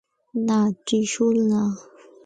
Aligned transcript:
না, 0.33 0.59
ত্রিশূল 0.85 1.35
না। 1.51 1.61